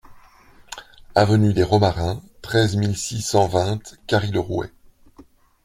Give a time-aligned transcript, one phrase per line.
[1.13, 4.73] Avenue des Romarins, treize mille six cent vingt Carry-le-Rouet